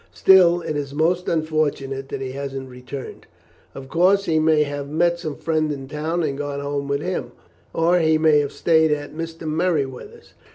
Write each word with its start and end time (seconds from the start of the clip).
Still, 0.15 0.61
it 0.61 0.75
is 0.75 0.95
most 0.95 1.29
unfortunate 1.29 2.09
that 2.09 2.21
he 2.21 2.31
hasn't 2.31 2.71
returned. 2.71 3.27
Of 3.75 3.87
course, 3.87 4.25
he 4.25 4.39
may 4.39 4.63
have 4.63 4.89
met 4.89 5.19
some 5.19 5.35
friend 5.35 5.71
in 5.71 5.83
the 5.85 5.93
town 5.93 6.23
and 6.23 6.39
gone 6.39 6.59
home 6.59 6.87
with 6.87 7.01
him, 7.01 7.33
or 7.71 7.99
he 7.99 8.17
may 8.17 8.39
have 8.39 8.51
stayed 8.51 8.91
at 8.91 9.13
Mr. 9.15 9.47
Merryweather's." 9.47 10.33